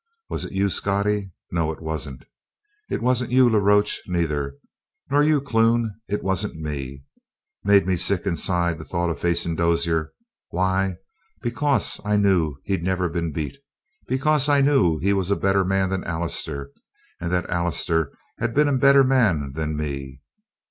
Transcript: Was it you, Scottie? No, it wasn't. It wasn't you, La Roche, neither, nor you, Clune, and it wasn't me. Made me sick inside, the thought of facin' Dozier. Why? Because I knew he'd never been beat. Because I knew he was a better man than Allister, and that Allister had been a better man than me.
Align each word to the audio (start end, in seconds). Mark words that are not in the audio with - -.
Was 0.31 0.45
it 0.45 0.53
you, 0.53 0.67
Scottie? 0.69 1.31
No, 1.51 1.71
it 1.71 1.79
wasn't. 1.79 2.25
It 2.89 3.03
wasn't 3.03 3.29
you, 3.29 3.47
La 3.47 3.59
Roche, 3.59 3.99
neither, 4.07 4.55
nor 5.11 5.21
you, 5.21 5.39
Clune, 5.39 5.93
and 6.09 6.17
it 6.17 6.23
wasn't 6.23 6.55
me. 6.59 7.03
Made 7.63 7.85
me 7.85 7.95
sick 7.97 8.25
inside, 8.25 8.79
the 8.79 8.83
thought 8.83 9.11
of 9.11 9.19
facin' 9.19 9.53
Dozier. 9.55 10.11
Why? 10.49 10.95
Because 11.43 12.01
I 12.03 12.17
knew 12.17 12.55
he'd 12.63 12.81
never 12.81 13.09
been 13.09 13.31
beat. 13.31 13.59
Because 14.07 14.49
I 14.49 14.59
knew 14.61 14.97
he 14.97 15.13
was 15.13 15.29
a 15.29 15.35
better 15.35 15.63
man 15.63 15.89
than 15.89 16.03
Allister, 16.03 16.71
and 17.19 17.31
that 17.31 17.47
Allister 17.47 18.11
had 18.39 18.55
been 18.55 18.67
a 18.69 18.75
better 18.79 19.03
man 19.03 19.51
than 19.53 19.77
me. 19.77 20.19